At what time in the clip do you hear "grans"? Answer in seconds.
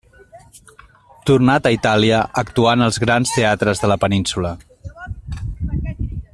3.05-3.35